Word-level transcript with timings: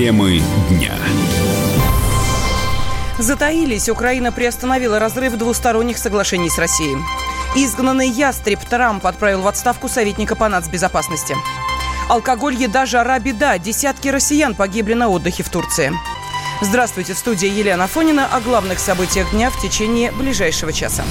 Темы 0.00 0.40
дня. 0.70 0.94
Затаились. 3.18 3.90
Украина 3.90 4.32
приостановила 4.32 4.98
разрыв 4.98 5.36
двусторонних 5.36 5.98
соглашений 5.98 6.48
с 6.48 6.56
Россией. 6.56 6.96
Изгнанный 7.54 8.08
ястреб 8.08 8.60
Трамп 8.60 9.04
отправил 9.04 9.42
в 9.42 9.46
отставку 9.46 9.90
советника 9.90 10.36
по 10.36 10.48
нацбезопасности. 10.48 11.36
Алкоголь, 12.08 12.54
еда, 12.54 12.86
жара, 12.86 13.18
беда. 13.18 13.58
Десятки 13.58 14.08
россиян 14.08 14.54
погибли 14.54 14.94
на 14.94 15.10
отдыхе 15.10 15.42
в 15.42 15.50
Турции. 15.50 15.92
Здравствуйте, 16.62 17.12
в 17.12 17.18
студии 17.18 17.50
Елена 17.50 17.86
Фонина 17.86 18.24
о 18.24 18.40
главных 18.40 18.78
событиях 18.78 19.30
дня 19.32 19.50
в 19.50 19.60
течение 19.60 20.12
ближайшего 20.12 20.72
часа. 20.72 21.04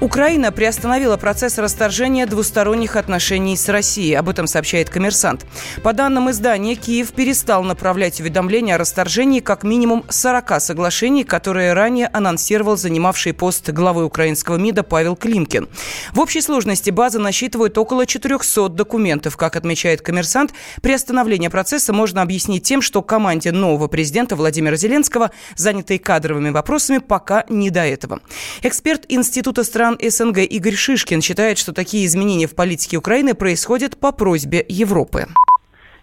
Украина 0.00 0.52
приостановила 0.52 1.16
процесс 1.16 1.58
расторжения 1.58 2.24
двусторонних 2.24 2.94
отношений 2.94 3.56
с 3.56 3.68
Россией. 3.68 4.14
Об 4.14 4.28
этом 4.28 4.46
сообщает 4.46 4.88
коммерсант. 4.90 5.44
По 5.82 5.92
данным 5.92 6.30
издания, 6.30 6.76
Киев 6.76 7.10
перестал 7.10 7.64
направлять 7.64 8.20
уведомления 8.20 8.76
о 8.76 8.78
расторжении 8.78 9.40
как 9.40 9.64
минимум 9.64 10.04
40 10.08 10.60
соглашений, 10.60 11.24
которые 11.24 11.72
ранее 11.72 12.06
анонсировал 12.12 12.76
занимавший 12.76 13.32
пост 13.32 13.70
главы 13.70 14.04
украинского 14.04 14.56
МИДа 14.56 14.84
Павел 14.84 15.16
Климкин. 15.16 15.68
В 16.12 16.20
общей 16.20 16.42
сложности 16.42 16.90
база 16.90 17.18
насчитывает 17.18 17.76
около 17.76 18.06
400 18.06 18.68
документов. 18.68 19.36
Как 19.36 19.56
отмечает 19.56 20.00
коммерсант, 20.00 20.52
приостановление 20.80 21.50
процесса 21.50 21.92
можно 21.92 22.22
объяснить 22.22 22.62
тем, 22.62 22.82
что 22.82 23.02
команде 23.02 23.50
нового 23.50 23.88
президента 23.88 24.36
Владимира 24.36 24.76
Зеленского, 24.76 25.32
занятой 25.56 25.98
кадровыми 25.98 26.50
вопросами, 26.50 26.98
пока 26.98 27.44
не 27.48 27.70
до 27.70 27.80
этого. 27.84 28.20
Эксперт 28.62 29.04
Института 29.08 29.64
стран 29.64 29.87
стран 29.88 29.96
СНГ 30.00 30.38
Игорь 30.38 30.74
Шишкин 30.74 31.22
считает, 31.22 31.58
что 31.58 31.72
такие 31.72 32.04
изменения 32.04 32.46
в 32.46 32.54
политике 32.54 32.98
Украины 32.98 33.34
происходят 33.34 33.98
по 33.98 34.12
просьбе 34.12 34.64
Европы. 34.68 35.26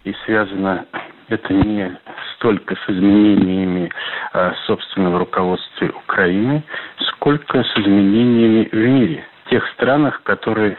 И 0.04 0.12
связано 0.24 0.86
это 1.28 1.52
не 1.52 1.96
столько 2.34 2.74
с 2.74 2.90
изменениями 2.90 3.90
а, 4.32 4.54
собственного 4.66 5.20
руководства 5.20 5.86
Украины, 6.04 6.64
сколько 7.10 7.62
с 7.62 7.78
изменениями 7.78 8.68
в 8.72 8.74
мире, 8.74 9.24
в 9.44 9.50
тех 9.50 9.64
странах, 9.74 10.22
которые 10.24 10.76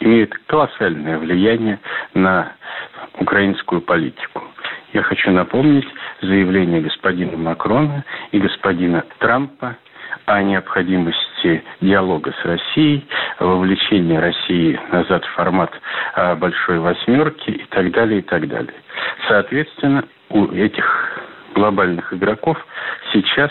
имеют 0.00 0.32
колоссальное 0.46 1.18
влияние 1.18 1.78
на 2.14 2.52
украинскую 3.18 3.80
политику. 3.80 4.42
Я 4.92 5.02
хочу 5.02 5.30
напомнить 5.30 5.86
заявление 6.22 6.80
господина 6.80 7.36
Макрона 7.36 8.04
и 8.32 8.38
господина 8.38 9.04
Трампа 9.18 9.76
о 10.26 10.42
необходимости 10.42 11.64
диалога 11.80 12.32
с 12.42 12.44
Россией, 12.44 13.06
вовлечения 13.38 14.20
России 14.20 14.78
назад 14.90 15.24
в 15.24 15.32
формат 15.34 15.70
а, 16.14 16.34
большой 16.34 16.80
восьмерки 16.80 17.50
и 17.50 17.64
так 17.70 17.92
далее, 17.92 18.18
и 18.18 18.22
так 18.22 18.46
далее. 18.48 18.74
Соответственно, 19.28 20.04
у 20.30 20.46
этих 20.46 21.20
глобальных 21.54 22.12
игроков 22.12 22.58
сейчас 23.12 23.50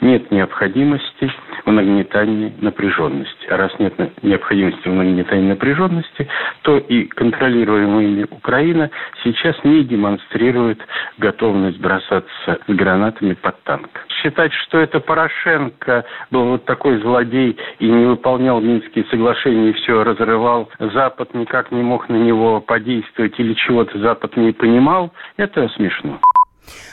нет 0.00 0.30
необходимости 0.30 1.32
в 1.64 1.72
нагнетании 1.72 2.52
напряженности. 2.60 3.46
А 3.48 3.56
раз 3.56 3.72
нет 3.78 3.94
необходимости 4.22 4.88
в 4.88 4.94
нагнетании 4.94 5.48
напряженности, 5.48 6.28
то 6.62 6.78
и 6.78 7.04
контролируемая 7.04 8.26
Украина 8.30 8.90
сейчас 9.22 9.56
не 9.64 9.84
демонстрирует 9.84 10.80
готовность 11.18 11.78
бросаться 11.78 12.58
с 12.66 12.72
гранатами 12.72 13.34
под 13.34 13.62
танк. 13.64 13.90
Считать, 14.22 14.52
что 14.52 14.78
это 14.78 15.00
Порошенко 15.00 16.04
был 16.30 16.44
вот 16.46 16.64
такой 16.64 16.98
злодей 17.00 17.56
и 17.78 17.86
не 17.86 18.06
выполнял 18.06 18.60
Минские 18.60 19.04
соглашения 19.10 19.70
и 19.70 19.72
все 19.74 20.02
разрывал, 20.02 20.68
Запад 20.78 21.34
никак 21.34 21.70
не 21.70 21.82
мог 21.82 22.08
на 22.08 22.16
него 22.16 22.60
подействовать 22.60 23.38
или 23.38 23.54
чего-то 23.54 23.98
Запад 23.98 24.36
не 24.36 24.52
понимал, 24.52 25.12
это 25.36 25.68
смешно. 25.70 26.20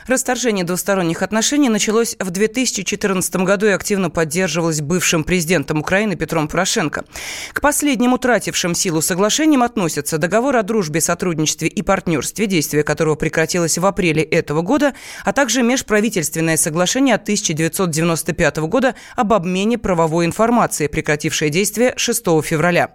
Расторжение 0.07 0.63
двусторонних 0.63 1.23
отношений 1.23 1.67
началось 1.67 2.15
в 2.19 2.29
2014 2.29 3.37
году 3.37 3.65
и 3.65 3.71
активно 3.71 4.11
поддерживалось 4.11 4.79
бывшим 4.79 5.23
президентом 5.23 5.79
Украины 5.79 6.15
Петром 6.15 6.47
Порошенко. 6.47 7.05
К 7.51 7.59
последним 7.59 8.13
утратившим 8.13 8.75
силу 8.75 9.01
соглашениям 9.01 9.63
относятся 9.63 10.19
договор 10.19 10.57
о 10.57 10.61
дружбе, 10.61 11.01
сотрудничестве 11.01 11.69
и 11.69 11.81
партнерстве, 11.81 12.45
действие 12.45 12.83
которого 12.83 13.15
прекратилось 13.15 13.79
в 13.79 13.85
апреле 13.87 14.21
этого 14.21 14.61
года, 14.61 14.93
а 15.23 15.33
также 15.33 15.63
межправительственное 15.63 16.57
соглашение 16.57 17.15
от 17.15 17.23
1995 17.23 18.57
года 18.57 18.93
об 19.15 19.33
обмене 19.33 19.79
правовой 19.79 20.27
информации, 20.27 20.85
прекратившее 20.85 21.49
действие 21.49 21.95
6 21.97 22.23
февраля. 22.43 22.91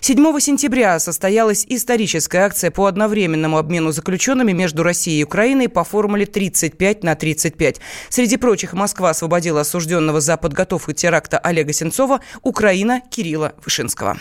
7 0.00 0.40
сентября 0.40 0.98
состоялась 0.98 1.64
историческая 1.68 2.38
акция 2.38 2.72
по 2.72 2.86
одновременному 2.86 3.58
обмену 3.58 3.92
заключенными 3.92 4.50
между 4.50 4.82
Россией 4.82 5.20
и 5.20 5.24
Украиной 5.24 5.68
по 5.68 5.84
формуле 5.84 6.26
3 6.26 6.47
35 6.48 7.04
на 7.04 7.14
35. 7.14 7.80
Среди 8.08 8.36
прочих, 8.36 8.72
Москва 8.72 9.10
освободила 9.10 9.60
осужденного 9.60 10.20
за 10.20 10.36
подготовку 10.36 10.92
теракта 10.92 11.38
Олега 11.38 11.72
Сенцова, 11.72 12.20
Украина 12.42 13.02
Кирилла 13.10 13.54
Вышинского. 13.64 14.16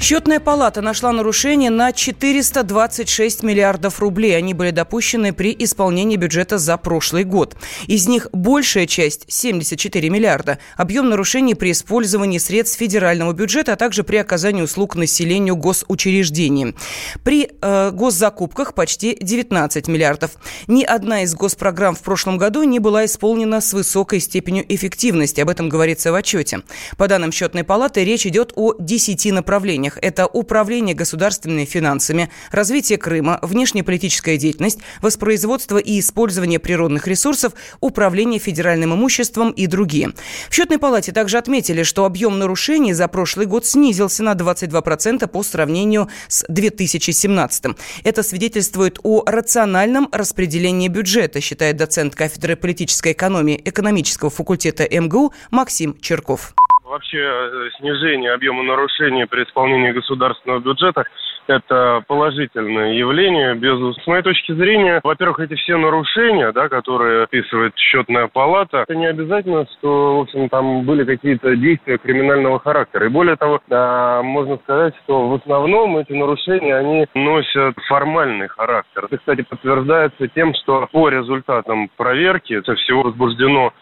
Счетная 0.00 0.40
палата 0.40 0.80
нашла 0.80 1.12
нарушения 1.12 1.68
на 1.68 1.92
426 1.92 3.42
миллиардов 3.42 4.00
рублей. 4.00 4.34
Они 4.34 4.54
были 4.54 4.70
допущены 4.70 5.34
при 5.34 5.54
исполнении 5.58 6.16
бюджета 6.16 6.56
за 6.56 6.78
прошлый 6.78 7.24
год. 7.24 7.54
Из 7.86 8.08
них 8.08 8.26
большая 8.32 8.86
часть, 8.86 9.26
74 9.28 10.08
миллиарда, 10.08 10.58
объем 10.78 11.10
нарушений 11.10 11.54
при 11.54 11.72
использовании 11.72 12.38
средств 12.38 12.78
федерального 12.78 13.34
бюджета, 13.34 13.74
а 13.74 13.76
также 13.76 14.02
при 14.02 14.16
оказании 14.16 14.62
услуг 14.62 14.96
населению 14.96 15.54
госучреждений. 15.56 16.74
При 17.22 17.50
э, 17.60 17.90
госзакупках 17.90 18.72
почти 18.72 19.18
19 19.20 19.86
миллиардов. 19.86 20.30
Ни 20.66 20.82
одна 20.82 21.24
из 21.24 21.34
госпрограмм 21.34 21.94
в 21.94 22.00
прошлом 22.00 22.38
году 22.38 22.62
не 22.62 22.78
была 22.78 23.04
исполнена 23.04 23.60
с 23.60 23.74
высокой 23.74 24.20
степенью 24.20 24.64
эффективности. 24.66 25.42
Об 25.42 25.50
этом 25.50 25.68
говорится 25.68 26.10
в 26.10 26.14
отчете. 26.14 26.62
По 26.96 27.06
данным 27.06 27.32
счетной 27.32 27.64
палаты, 27.64 28.02
речь 28.02 28.24
идет 28.26 28.54
о 28.56 28.74
10 28.78 29.30
направлениях 29.32 29.89
направлениях. 29.90 29.98
Это 30.00 30.26
управление 30.26 30.94
государственными 30.94 31.64
финансами, 31.64 32.30
развитие 32.50 32.98
Крыма, 32.98 33.38
внешнеполитическая 33.42 34.36
деятельность, 34.36 34.78
воспроизводство 35.02 35.78
и 35.78 35.98
использование 36.00 36.58
природных 36.58 37.06
ресурсов, 37.06 37.52
управление 37.80 38.38
федеральным 38.38 38.94
имуществом 38.94 39.50
и 39.50 39.66
другие. 39.66 40.12
В 40.48 40.54
счетной 40.54 40.78
палате 40.78 41.12
также 41.12 41.38
отметили, 41.38 41.82
что 41.82 42.04
объем 42.04 42.38
нарушений 42.38 42.94
за 42.94 43.08
прошлый 43.08 43.46
год 43.46 43.66
снизился 43.66 44.22
на 44.22 44.34
22% 44.34 45.26
по 45.28 45.42
сравнению 45.42 46.08
с 46.28 46.44
2017. 46.48 47.76
Это 48.04 48.22
свидетельствует 48.22 48.98
о 49.02 49.22
рациональном 49.26 50.08
распределении 50.12 50.88
бюджета, 50.88 51.40
считает 51.40 51.76
доцент 51.76 52.14
кафедры 52.14 52.56
политической 52.56 53.12
экономии 53.12 53.60
экономического 53.64 54.30
факультета 54.30 54.86
МГУ 54.90 55.32
Максим 55.50 55.96
Черков. 56.00 56.54
Вообще 56.90 57.18
э, 57.20 57.68
снижение 57.78 58.32
объема 58.32 58.64
нарушений 58.64 59.24
при 59.24 59.44
исполнении 59.44 59.92
государственного 59.92 60.58
бюджета– 60.58 61.04
это 61.46 62.02
положительное 62.08 62.94
явление. 62.94 63.54
Без... 63.54 63.78
С 64.02 64.06
моей 64.08 64.24
точки 64.24 64.50
зрения, 64.50 65.00
во-первых, 65.04 65.38
эти 65.38 65.54
все 65.54 65.76
нарушения, 65.76 66.50
да, 66.50 66.68
которые 66.68 67.22
описывает 67.22 67.76
счетная 67.76 68.26
палата, 68.26 68.78
это 68.78 68.96
не 68.96 69.06
обязательно, 69.06 69.68
что, 69.78 70.18
в 70.18 70.20
общем, 70.22 70.48
там 70.48 70.84
были 70.84 71.04
какие-то 71.04 71.54
действия 71.54 71.96
криминального 71.96 72.58
характера. 72.58 73.06
И 73.06 73.08
более 73.08 73.36
того, 73.36 73.60
да, 73.68 74.22
можно 74.24 74.56
сказать, 74.56 74.94
что 75.04 75.28
в 75.28 75.34
основном 75.34 75.96
эти 75.96 76.12
нарушения, 76.12 76.74
они 76.74 77.06
носят 77.14 77.76
формальный 77.86 78.48
характер. 78.48 79.04
Это, 79.04 79.16
кстати, 79.16 79.42
подтверждается 79.42 80.26
тем, 80.26 80.54
что 80.54 80.88
по 80.90 81.08
результатам 81.08 81.88
проверки 81.96 82.54
это 82.54 82.74
всего 82.74 83.02
возбуждено 83.02 83.72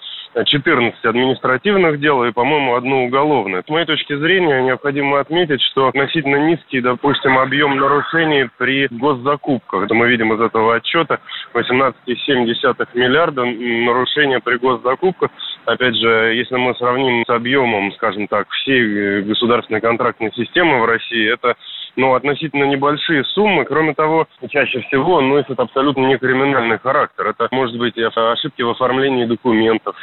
14 0.44 1.04
административных 1.04 2.00
дел 2.00 2.24
и, 2.24 2.32
по-моему, 2.32 2.74
одно 2.74 3.04
уголовное. 3.04 3.62
С 3.62 3.68
моей 3.68 3.86
точки 3.86 4.16
зрения, 4.16 4.62
необходимо 4.62 5.20
отметить, 5.20 5.62
что 5.62 5.88
относительно 5.88 6.36
низкий, 6.36 6.80
допустим, 6.80 7.38
объем 7.38 7.76
нарушений 7.76 8.48
при 8.58 8.88
госзакупках. 8.90 9.84
Это 9.84 9.94
мы 9.94 10.08
видим 10.08 10.32
из 10.32 10.40
этого 10.40 10.76
отчета 10.76 11.20
18,7 11.54 12.88
миллиарда 12.94 13.44
нарушения 13.44 14.40
при 14.40 14.56
госзакупках. 14.56 15.30
Опять 15.64 15.96
же, 15.96 16.34
если 16.34 16.56
мы 16.56 16.74
сравним 16.74 17.24
с 17.24 17.30
объемом, 17.30 17.92
скажем 17.92 18.26
так, 18.28 18.48
всей 18.50 19.22
государственной 19.22 19.80
контрактной 19.80 20.32
системы 20.34 20.80
в 20.80 20.84
России, 20.84 21.32
это 21.32 21.56
ну, 21.98 22.14
относительно 22.14 22.64
небольшие 22.64 23.24
суммы. 23.24 23.64
Кроме 23.64 23.92
того, 23.92 24.26
чаще 24.48 24.80
всего 24.82 25.20
носят 25.20 25.58
абсолютно 25.58 26.06
не 26.06 26.16
криминальный 26.16 26.78
характер. 26.78 27.26
Это 27.26 27.48
может 27.50 27.76
быть 27.76 27.98
ошибки 27.98 28.62
в 28.62 28.70
оформлении 28.70 29.24
документов. 29.24 29.96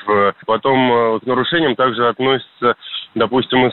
Потом 0.46 0.92
э, 0.92 1.20
к 1.22 1.26
нарушениям 1.26 1.76
также 1.76 2.08
относятся 2.08 2.76
допустим, 3.16 3.66
э, 3.66 3.70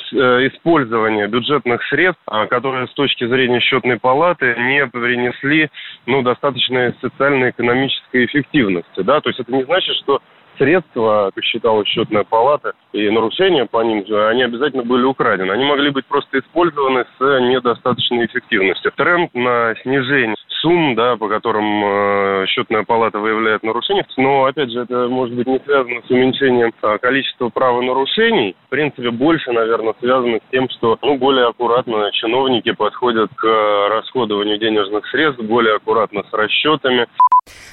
использование 0.49 1.27
бюджетных 1.27 1.83
средств, 1.89 2.23
а, 2.27 2.47
которые 2.47 2.87
с 2.87 2.93
точки 2.95 3.27
зрения 3.27 3.61
счетной 3.61 3.99
палаты 3.99 4.55
не 4.57 4.87
принесли 4.87 5.69
ну, 6.07 6.23
достаточной 6.23 6.95
социально-экономической 7.01 8.25
эффективности. 8.27 9.01
Да? 9.01 9.21
То 9.21 9.31
есть 9.31 9.41
это 9.41 9.53
не 9.53 9.65
значит, 9.65 9.97
что 9.97 10.21
средства, 10.58 11.31
как 11.34 11.44
считала 11.44 11.84
счетная 11.84 12.25
палата, 12.25 12.72
и 12.93 13.08
нарушения 13.10 13.66
по 13.66 13.82
ним, 13.82 14.04
они 14.28 14.43
обязательно 14.43 14.82
были 14.82 15.04
украдены. 15.04 15.50
Они 15.50 15.64
могли 15.64 15.90
быть 15.90 16.06
просто 16.06 16.38
использованы 16.38 17.04
с 17.19 17.40
недостаточной 17.40 18.26
эффективностью. 18.26 18.93
Тренд 18.96 19.34
на 19.34 19.75
снижение 19.82 20.37
сумм, 20.62 20.94
да, 20.94 21.17
по 21.17 21.29
которым 21.29 21.85
э, 21.85 22.47
счетная 22.47 22.85
палата 22.85 23.19
выявляет 23.19 23.62
нарушения. 23.62 24.06
Но, 24.17 24.44
опять 24.44 24.70
же, 24.70 24.81
это 24.81 25.09
может 25.09 25.35
быть 25.35 25.47
не 25.47 25.59
связано 25.64 26.00
с 26.06 26.11
уменьшением 26.11 26.73
э, 26.82 26.99
количества 26.99 27.49
правонарушений. 27.50 28.56
В 28.67 28.70
принципе, 28.70 29.11
больше, 29.11 29.53
наверное, 29.53 29.94
связано 30.00 30.38
с 30.38 30.50
тем, 30.50 30.69
что 30.70 30.97
ну, 31.03 31.19
более 31.19 31.49
аккуратно 31.49 32.11
чиновники 32.12 32.73
подходят 32.73 33.31
к 33.35 33.44
э, 33.44 33.88
расходованию 33.88 34.59
денежных 34.59 35.06
средств, 35.09 35.43
более 35.43 35.76
аккуратно 35.76 36.23
с 36.31 36.32
расчетами. 36.32 37.06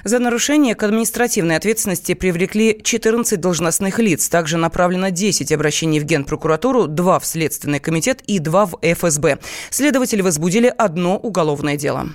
За 0.04 0.18
нарушение 0.18 0.74
к 0.74 0.82
административной 0.82 1.56
ответственности 1.56 2.16
привлекли 2.16 2.82
14 2.82 3.40
должностных 3.40 4.00
лиц. 4.00 4.28
Также 4.28 4.58
направлено 4.58 5.10
10 5.10 5.52
обращений 5.52 6.00
в 6.00 6.06
Генпрокуратуру, 6.06 6.88
2 6.88 7.20
в 7.20 7.26
Следственный 7.26 7.80
комитет 7.80 8.22
и 8.26 8.40
2 8.40 8.66
в 8.66 8.80
ФСБ. 8.82 9.38
Следователи 9.70 10.22
возбудили 10.22 10.74
одно 10.76 11.18
уголовное 11.18 11.78
дело. 11.78 12.06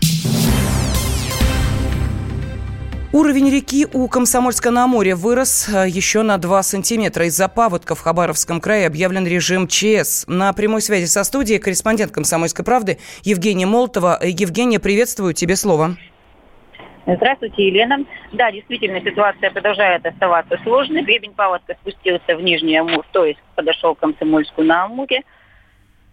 Уровень 3.15 3.49
реки 3.49 3.87
у 3.93 4.09
Комсомольска-на-Амуре 4.09 5.15
вырос 5.15 5.69
э, 5.69 5.89
еще 5.89 6.23
на 6.23 6.37
2 6.37 6.65
сантиметра. 6.65 7.27
Из-за 7.27 7.49
паводка 7.49 7.95
в 7.95 8.01
Хабаровском 8.01 8.61
крае 8.61 8.89
объявлен 8.89 9.25
режим 9.25 9.69
ЧС. 9.69 10.25
На 10.27 10.53
прямой 10.53 10.81
связи 10.81 11.05
со 11.05 11.23
студией 11.23 11.61
корреспондент 11.61 12.11
«Комсомольской 12.11 12.65
правды» 12.65 12.99
Евгения 13.23 13.67
Молотова. 13.67 14.19
Евгения, 14.21 14.81
приветствую, 14.81 15.33
тебе 15.33 15.55
слово. 15.55 15.91
Здравствуйте, 17.07 17.69
Елена. 17.69 18.05
Да, 18.33 18.51
действительно, 18.51 19.01
ситуация 19.01 19.53
продолжает 19.53 20.05
оставаться 20.05 20.59
сложной. 20.65 21.05
Гребень 21.05 21.35
паводка 21.35 21.77
спустился 21.83 22.35
в 22.37 22.43
Нижний 22.43 22.77
Амур, 22.79 23.07
то 23.13 23.25
есть 23.25 23.39
подошел 23.55 23.95
к 23.95 24.01
Комсомольску 24.01 24.65
на 24.65 24.87
Амуре. 24.87 25.23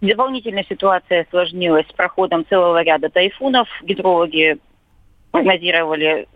Дополнительно 0.00 0.62
ситуация 0.68 1.22
осложнилась 1.22 1.88
с 1.88 1.92
проходом 1.94 2.46
целого 2.48 2.80
ряда 2.80 3.08
тайфунов. 3.08 3.68
Гидрологи 3.82 4.58
прогнозировали 5.32 6.28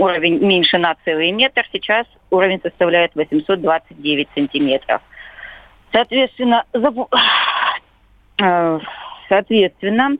уровень 0.00 0.38
меньше 0.38 0.78
на 0.78 0.96
целый 1.04 1.30
метр. 1.30 1.66
Сейчас 1.72 2.06
уровень 2.30 2.60
составляет 2.62 3.14
829 3.14 4.28
сантиметров. 4.34 5.02
Соответственно, 5.92 6.64
забу... 6.72 7.08
Э, 8.42 8.78
соответственно, 9.28 10.16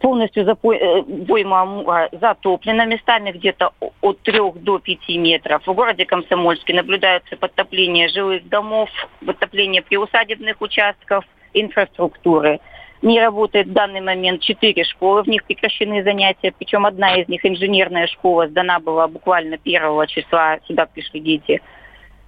полностью 0.00 0.56
бойма 0.62 1.82
э, 1.86 1.90
а, 1.90 2.08
затоплена 2.12 2.86
местами 2.86 3.30
где-то 3.30 3.74
от 4.00 4.22
3 4.22 4.52
до 4.54 4.78
5 4.78 5.08
метров. 5.16 5.62
В 5.66 5.74
городе 5.74 6.06
Комсомольске 6.06 6.72
наблюдается 6.72 7.36
подтопление 7.36 8.08
жилых 8.08 8.48
домов, 8.48 8.88
подтопление 9.24 9.82
приусадебных 9.82 10.62
участков, 10.62 11.26
инфраструктуры. 11.52 12.60
Не 13.02 13.20
работает 13.20 13.68
в 13.68 13.72
данный 13.72 14.00
момент 14.00 14.42
четыре 14.42 14.84
школы, 14.84 15.22
в 15.22 15.26
них 15.26 15.44
прекращены 15.44 16.02
занятия, 16.02 16.52
причем 16.56 16.84
одна 16.84 17.16
из 17.16 17.28
них, 17.28 17.44
инженерная 17.44 18.06
школа, 18.06 18.48
сдана 18.48 18.78
была 18.78 19.08
буквально 19.08 19.56
первого 19.56 20.06
числа, 20.06 20.58
сюда 20.66 20.86
пришли 20.86 21.20
дети, 21.20 21.62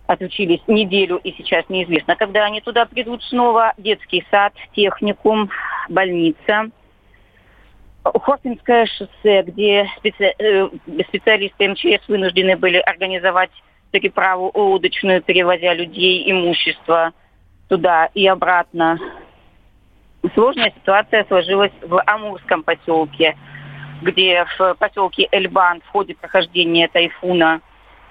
отучились 0.06 0.62
неделю, 0.66 1.16
и 1.16 1.32
сейчас 1.32 1.64
неизвестно, 1.68 2.16
когда 2.16 2.44
они 2.44 2.60
туда 2.60 2.86
придут 2.86 3.22
снова. 3.24 3.74
Детский 3.76 4.24
сад, 4.30 4.54
техникум, 4.74 5.50
больница– 5.88 6.70
Хопинское 8.04 8.86
шоссе, 8.86 9.42
где 9.42 9.86
специ... 9.96 10.34
Э, 10.38 10.68
специалисты 11.08 11.68
МЧС 11.68 12.08
вынуждены 12.08 12.56
были 12.56 12.78
организовать 12.78 13.50
переправу 13.92 14.48
удочную, 14.48 15.22
перевозя 15.22 15.74
людей, 15.74 16.28
имущество 16.30 17.12
туда 17.68 18.06
и 18.14 18.26
обратно. 18.26 18.98
Сложная 20.34 20.70
ситуация 20.70 21.24
сложилась 21.24 21.72
в 21.82 22.00
Амурском 22.06 22.62
поселке, 22.62 23.36
где 24.02 24.46
в 24.58 24.74
поселке 24.74 25.28
Эльбан 25.32 25.80
в 25.80 25.88
ходе 25.88 26.14
прохождения 26.14 26.88
тайфуна 26.88 27.60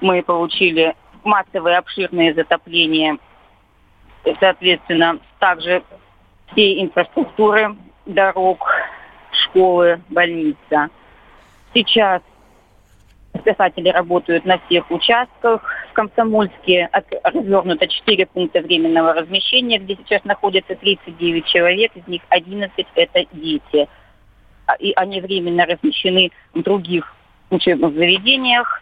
мы 0.01 0.21
получили 0.21 0.95
массовые 1.23 1.77
обширные 1.77 2.33
затопления. 2.33 3.17
Соответственно, 4.39 5.19
также 5.39 5.83
всей 6.51 6.83
инфраструктуры, 6.83 7.75
дорог, 8.05 8.67
школы, 9.31 10.01
больница. 10.09 10.89
Сейчас 11.73 12.21
спасатели 13.39 13.89
работают 13.89 14.45
на 14.45 14.59
всех 14.59 14.91
участках. 14.91 15.63
Комсомольске 16.07 16.89
развернуто 17.23 17.87
4 17.87 18.25
пункта 18.25 18.61
временного 18.61 19.13
размещения, 19.13 19.77
где 19.77 19.95
сейчас 19.95 20.23
находятся 20.23 20.75
39 20.75 21.45
человек, 21.45 21.91
из 21.95 22.07
них 22.07 22.21
11 22.29 22.85
это 22.95 23.25
дети. 23.33 23.87
А, 24.65 24.75
и 24.75 24.93
они 24.95 25.21
временно 25.21 25.65
размещены 25.65 26.31
в 26.53 26.63
других 26.63 27.13
учебных 27.51 27.93
заведениях, 27.93 28.81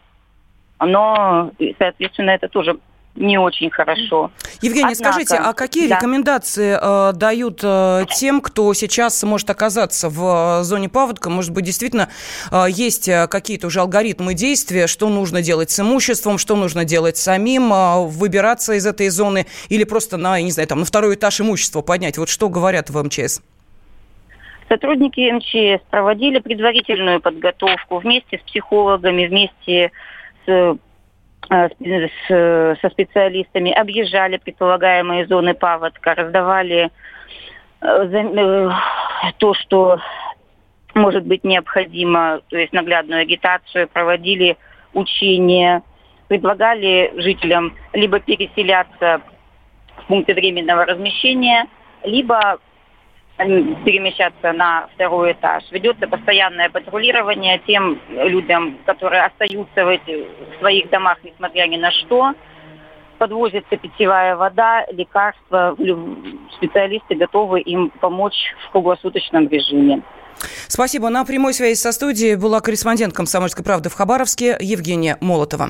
но, 0.80 1.51
соответственно, 1.77 2.31
это 2.31 2.48
тоже 2.48 2.77
не 3.19 3.38
очень 3.38 3.69
хорошо. 3.69 4.31
Евгения, 4.62 4.94
Однако, 4.94 5.12
скажите, 5.12 5.36
а 5.36 5.54
какие 5.54 5.88
да. 5.88 5.98
рекомендации 5.98 6.77
э, 6.81 7.13
дают 7.13 7.60
э, 7.63 8.06
тем, 8.16 8.42
кто 8.42 8.74
сейчас 8.74 9.21
может 9.24 9.50
оказаться 9.50 10.10
в 10.10 10.62
э, 10.62 10.63
зоне 10.63 10.89
паводка? 10.89 11.30
Может 11.30 11.54
быть, 11.54 11.66
действительно 11.66 12.10
э, 12.51 12.66
есть 12.69 13.07
э, 13.07 13.27
какие-то 13.27 13.68
уже 13.68 13.81
алгоритмы 13.81 14.33
действия, 14.33 14.88
что 14.88 15.10
нужно 15.10 15.42
делать 15.42 15.69
с 15.69 15.80
имуществом, 15.80 16.38
что 16.38 16.56
нужно 16.56 16.86
делать 16.86 17.18
самим, 17.18 17.71
э, 17.74 18.06
выбираться 18.07 18.74
из 18.74 18.86
этой 18.86 19.10
зоны 19.10 19.45
или 19.68 19.83
просто 19.83 20.18
на, 20.18 20.38
я 20.38 20.44
не 20.44 20.51
знаю, 20.51 20.68
там, 20.68 20.80
на 20.80 20.86
второй 20.86 21.15
этаж 21.15 21.42
имущества 21.42 21.81
поднять? 21.81 22.18
Вот 22.18 22.30
что 22.30 22.50
говорят 22.50 22.89
в 22.89 23.04
МЧС? 23.04 23.42
Сотрудники 24.69 25.31
МЧС 25.31 25.83
проводили 25.89 26.39
предварительную 26.39 27.19
подготовку 27.19 27.98
вместе 27.98 28.38
с 28.38 28.42
психологами, 28.42 29.25
вместе 29.25 29.92
с, 30.45 30.77
со 31.47 32.89
специалистами, 32.91 33.71
объезжали 33.71 34.38
предполагаемые 34.38 35.25
зоны 35.25 35.53
паводка, 35.53 36.13
раздавали 36.13 36.91
э, 37.81 37.88
э, 37.88 38.69
то, 39.38 39.53
что 39.56 40.00
может 40.94 41.25
быть 41.25 41.44
необходимо, 41.44 42.41
то 42.50 42.57
есть 42.57 42.74
наглядную 42.74 43.21
агитацию, 43.21 43.88
проводили 43.88 44.57
учения, 44.94 45.83
предлагали 46.27 47.13
жителям 47.18 47.75
либо 47.94 48.19
переселяться 48.19 49.21
в 49.97 50.07
пункты 50.07 50.33
временного 50.33 50.86
размещения, 50.86 51.68
либо 52.03 52.60
перемещаться 53.39 54.51
на 54.51 54.88
второй 54.93 55.31
этаж. 55.31 55.63
Ведется 55.72 56.08
постоянное 56.08 56.69
патрулирование 56.69 57.62
тем 57.65 58.00
людям, 58.10 58.77
которые 58.86 59.24
остаются 59.24 59.86
в, 59.86 59.88
эти, 59.88 60.27
в 60.55 60.60
своих 60.60 60.89
домах, 60.89 61.17
несмотря 61.24 61.65
ни 61.67 61.77
на 61.77 61.91
что. 61.91 62.34
Подвозится 63.17 63.77
питьевая 63.77 64.36
вода, 64.36 64.86
лекарства. 64.91 65.75
Специалисты 66.58 67.15
готовы 67.15 67.62
им 67.62 67.89
помочь 68.01 68.55
в 68.65 68.72
круглосуточном 68.72 69.48
режиме. 69.48 70.01
Спасибо. 70.67 71.10
На 71.10 71.25
прямой 71.25 71.53
связи 71.53 71.77
со 71.77 71.91
студией 71.91 72.36
была 72.36 72.62
корреспондент 72.62 73.13
«Комсомольской 73.13 73.63
правды» 73.63 73.89
в 73.89 73.93
Хабаровске 73.93 74.58
Евгения 74.60 75.17
Молотова. 75.22 75.69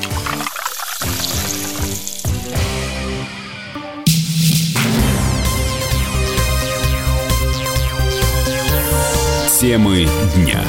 Темы 9.71 10.05
дня 10.35 10.65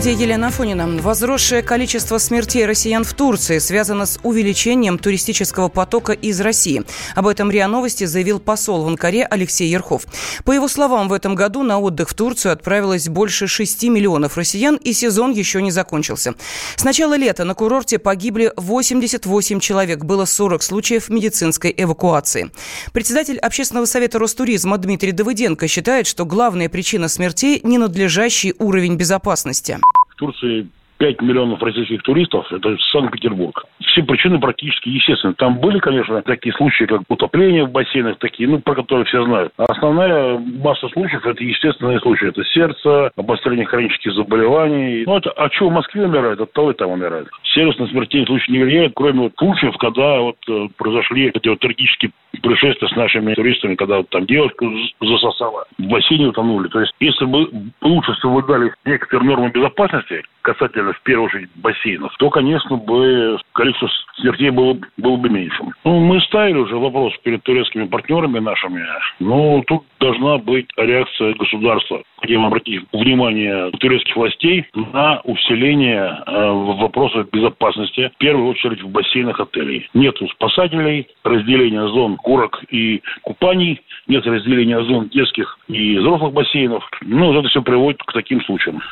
студии 0.00 0.22
Елена 0.22 0.46
Афонина. 0.46 0.88
Возросшее 1.02 1.62
количество 1.62 2.16
смертей 2.16 2.64
россиян 2.64 3.04
в 3.04 3.12
Турции 3.12 3.58
связано 3.58 4.06
с 4.06 4.18
увеличением 4.22 4.98
туристического 4.98 5.68
потока 5.68 6.14
из 6.14 6.40
России. 6.40 6.84
Об 7.14 7.26
этом 7.26 7.50
РИА 7.50 7.68
Новости 7.68 8.04
заявил 8.04 8.40
посол 8.40 8.84
в 8.84 8.88
Анкаре 8.88 9.26
Алексей 9.26 9.68
Ерхов. 9.68 10.06
По 10.44 10.52
его 10.52 10.68
словам, 10.68 11.10
в 11.10 11.12
этом 11.12 11.34
году 11.34 11.62
на 11.64 11.78
отдых 11.78 12.08
в 12.08 12.14
Турцию 12.14 12.52
отправилось 12.52 13.10
больше 13.10 13.46
6 13.46 13.84
миллионов 13.84 14.38
россиян, 14.38 14.76
и 14.76 14.94
сезон 14.94 15.32
еще 15.32 15.60
не 15.60 15.70
закончился. 15.70 16.34
С 16.76 16.84
начала 16.84 17.14
лета 17.14 17.44
на 17.44 17.52
курорте 17.52 17.98
погибли 17.98 18.54
88 18.56 19.60
человек. 19.60 20.04
Было 20.04 20.24
40 20.24 20.62
случаев 20.62 21.10
медицинской 21.10 21.74
эвакуации. 21.76 22.50
Председатель 22.94 23.36
Общественного 23.36 23.84
совета 23.84 24.18
Ростуризма 24.18 24.78
Дмитрий 24.78 25.12
Давыденко 25.12 25.68
считает, 25.68 26.06
что 26.06 26.24
главная 26.24 26.70
причина 26.70 27.08
смертей– 27.08 27.60
ненадлежащий 27.64 28.54
уровень 28.58 28.96
безопасности. 28.96 29.78
В 29.89 29.89
Турции 30.20 30.68
5 31.00 31.22
миллионов 31.22 31.62
российских 31.62 32.02
туристов, 32.02 32.52
это 32.52 32.76
Санкт-Петербург. 32.92 33.64
Все 33.80 34.02
причины 34.02 34.38
практически 34.38 34.90
естественны. 34.90 35.32
Там 35.32 35.58
были, 35.58 35.78
конечно, 35.78 36.20
такие 36.20 36.54
случаи, 36.54 36.84
как 36.84 37.00
утопление 37.08 37.64
в 37.64 37.70
бассейнах, 37.70 38.18
такие, 38.18 38.46
ну, 38.46 38.60
про 38.60 38.74
которые 38.74 39.06
все 39.06 39.24
знают. 39.24 39.50
А 39.56 39.64
основная 39.64 40.38
масса 40.38 40.88
случаев– 40.90 41.24
это 41.24 41.42
естественные 41.42 42.00
случаи. 42.00 42.28
Это 42.28 42.44
сердце, 42.44 43.10
обострение 43.16 43.64
хронических 43.64 44.12
заболеваний. 44.12 45.04
Ну, 45.06 45.16
это, 45.16 45.30
а 45.30 45.50
что 45.50 45.70
в 45.70 45.72
Москве 45.72 46.04
умирает, 46.04 46.38
от 46.38 46.52
того 46.52 46.70
и 46.72 46.74
там 46.74 46.90
умирает. 46.90 47.28
Сервис 47.52 47.78
на 47.78 47.86
смертельный 47.88 48.26
случай 48.26 48.52
не 48.52 48.62
влияет, 48.62 48.92
кроме 48.94 49.20
вот 49.22 49.32
случаев, 49.36 49.76
когда 49.78 50.20
вот 50.20 50.36
э, 50.48 50.68
произошли 50.76 51.30
эти 51.34 51.48
вот 51.48 51.58
трагические 51.58 52.12
происшествия 52.42 52.88
с 52.88 52.96
нашими 52.96 53.34
туристами, 53.34 53.74
когда 53.74 53.98
вот 53.98 54.08
там 54.10 54.26
девушка 54.26 54.66
засосала, 55.00 55.64
в 55.78 55.82
бассейне 55.82 56.28
утонули. 56.28 56.68
То 56.68 56.80
есть, 56.80 56.92
если 57.00 57.24
бы 57.24 57.50
лучше 57.82 58.14
соблюдали 58.20 58.72
некоторые 58.84 59.28
нормы 59.28 59.50
безопасности, 59.50 60.22
касательно, 60.42 60.92
в 60.92 61.02
первую 61.02 61.26
очередь, 61.26 61.50
бассейнов, 61.56 62.14
то, 62.18 62.30
конечно, 62.30 62.76
бы 62.76 63.38
количество 63.52 63.88
смертей 64.16 64.50
было, 64.50 64.78
было 64.96 65.16
бы 65.16 65.28
меньшим. 65.28 65.72
Ну, 65.84 65.98
мы 65.98 66.20
ставили 66.22 66.58
уже 66.58 66.76
вопрос 66.76 67.14
перед 67.22 67.42
турецкими 67.42 67.86
партнерами 67.86 68.38
нашими, 68.38 68.86
но 69.18 69.62
тут 69.66 69.82
должна 70.00 70.38
быть 70.38 70.66
реакция 70.76 71.34
государства. 71.34 72.02
Хотим 72.20 72.44
обратить 72.44 72.82
внимание 72.92 73.70
турецких 73.72 74.16
властей 74.16 74.66
на 74.74 75.20
усиление 75.24 76.22
э, 76.26 76.50
вопросов 76.80 77.30
безопасности, 77.30 78.10
в 78.14 78.18
первую 78.18 78.48
очередь 78.48 78.82
в 78.82 78.88
бассейнах 78.88 79.38
отелей. 79.38 79.88
Нет 79.94 80.16
спасателей, 80.32 81.06
разделения 81.22 81.86
зон 81.88 82.16
горок 82.22 82.62
и 82.70 83.02
купаний, 83.22 83.80
нет 84.06 84.26
разделения 84.26 84.82
зон 84.84 85.08
детских 85.08 85.58
и 85.68 85.98
взрослых 85.98 86.32
бассейнов. 86.32 86.88
Ну, 87.02 87.38
это 87.38 87.48
все 87.48 87.62
приводит 87.62 88.02
к 88.02 88.12
таким 88.12 88.42
случаям. 88.42 88.82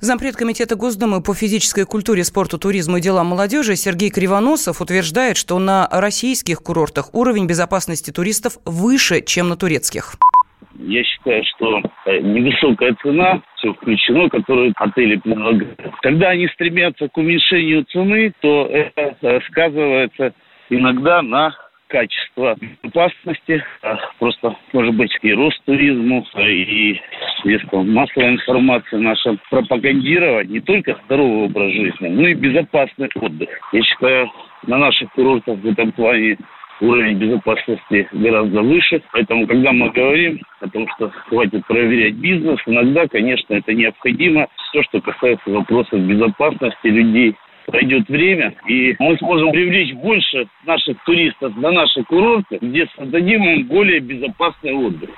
Зампред 0.00 0.34
Комитета 0.34 0.76
Госдумы 0.76 1.22
по 1.22 1.34
физической 1.34 1.84
культуре, 1.84 2.24
спорту, 2.24 2.58
туризму 2.58 2.96
и 2.96 3.00
делам 3.02 3.26
молодежи 3.26 3.76
Сергей 3.76 4.10
Кривоносов 4.10 4.80
утверждает, 4.80 5.36
что 5.36 5.58
на 5.58 5.86
российских 5.90 6.62
курортах 6.62 7.14
уровень 7.14 7.46
безопасности 7.46 8.10
туристов 8.10 8.54
выше, 8.64 9.20
чем 9.20 9.50
на 9.50 9.56
турецких. 9.56 10.16
Я 10.78 11.04
считаю, 11.04 11.42
что 11.44 11.82
э, 12.06 12.18
невысокая 12.20 12.94
цена, 13.02 13.42
все 13.56 13.72
включено, 13.74 14.28
которую 14.28 14.72
отели 14.76 15.16
предлагают. 15.16 15.80
Когда 16.02 16.30
они 16.30 16.46
стремятся 16.48 17.08
к 17.08 17.16
уменьшению 17.16 17.84
цены, 17.84 18.32
то 18.40 18.66
это 18.66 19.16
э, 19.20 19.40
сказывается 19.48 20.32
иногда 20.70 21.22
на 21.22 21.54
качество 21.90 22.56
безопасности, 22.60 23.62
а 23.82 23.96
просто, 24.18 24.56
может 24.72 24.94
быть, 24.94 25.10
и 25.22 25.34
рост 25.34 25.60
туризму, 25.64 26.24
и 26.38 27.00
средством 27.42 27.92
массовой 27.92 28.34
информации 28.34 28.96
наша 28.96 29.36
пропагандировать 29.50 30.48
не 30.48 30.60
только 30.60 30.96
здоровый 31.04 31.46
образ 31.46 31.72
жизни, 31.72 32.08
но 32.08 32.28
и 32.28 32.34
безопасный 32.34 33.10
отдых. 33.16 33.48
Я 33.72 33.82
считаю, 33.82 34.30
на 34.66 34.78
наших 34.78 35.10
курортах 35.12 35.58
в 35.58 35.66
этом 35.66 35.90
плане 35.92 36.36
уровень 36.80 37.18
безопасности 37.18 38.08
гораздо 38.12 38.62
выше. 38.62 39.02
Поэтому, 39.12 39.46
когда 39.46 39.72
мы 39.72 39.90
говорим 39.90 40.40
о 40.60 40.68
том, 40.68 40.86
что 40.96 41.10
хватит 41.10 41.66
проверять 41.66 42.14
бизнес, 42.14 42.58
иногда, 42.66 43.06
конечно, 43.06 43.54
это 43.54 43.72
необходимо. 43.72 44.48
Все, 44.68 44.82
что 44.84 45.00
касается 45.00 45.50
вопросов 45.50 46.00
безопасности 46.00 46.86
людей, 46.86 47.36
пройдет 47.66 48.08
время, 48.08 48.54
и 48.66 48.96
мы 48.98 49.16
сможем 49.18 49.52
привлечь 49.52 49.94
больше 49.94 50.48
наших 50.66 51.02
туристов 51.04 51.56
на 51.56 51.70
наши 51.70 52.02
курорты, 52.04 52.58
где 52.60 52.86
создадим 52.96 53.42
им 53.44 53.66
более 53.66 54.00
безопасный 54.00 54.72
отдых. 54.72 55.10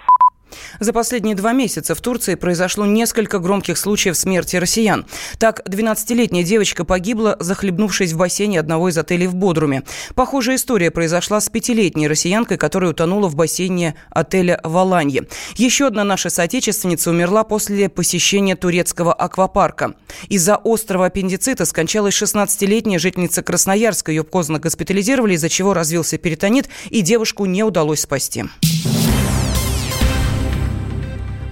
За 0.81 0.93
последние 0.93 1.35
два 1.35 1.53
месяца 1.53 1.95
в 1.95 2.01
Турции 2.01 2.35
произошло 2.35 2.87
несколько 2.87 3.39
громких 3.39 3.79
случаев 3.79 4.17
смерти 4.17 4.57
россиян. 4.57 5.07
Так, 5.39 5.61
12-летняя 5.67 6.45
девочка 6.45 6.85
погибла, 6.85 7.37
захлебнувшись 7.41 8.13
в 8.13 8.17
бассейне 8.17 8.61
одного 8.61 8.89
из 8.89 8.99
отелей 8.99 9.27
в 9.27 9.35
Бодруме. 9.35 9.83
Похожая 10.15 10.57
история 10.57 10.91
произошла 10.91 11.41
с 11.41 11.49
пятилетней 11.49 12.07
россиянкой, 12.07 12.59
которая 12.59 12.91
утонула 12.91 13.29
в 13.29 13.35
бассейне 13.35 13.95
отеля 14.11 14.61
«Валанье». 14.63 15.27
Еще 15.57 15.87
одна 15.87 16.05
наша 16.05 16.31
соотечественница 16.31 17.11
умерла 17.11 17.45
после 17.45 17.89
посещения 17.89 18.57
турецкого 18.57 19.13
аквапарка. 19.13 19.95
Из-за 20.29 20.57
острого 20.57 21.07
аппендицита 21.07 21.65
скончалась 21.65 22.15
16-летняя 22.15 22.99
жительница 22.99 23.43
Красноярска. 23.43 24.13
Ее 24.13 24.25
поздно 24.25 24.59
госпитализировали, 24.59 25.35
из-за 25.35 25.49
чего 25.49 25.75
развился 25.75 26.19
перитонит, 26.19 26.69
и 26.91 27.03
девушку 27.03 27.47
не 27.47 27.63
удалось 27.63 28.01
спасти. 28.01 28.45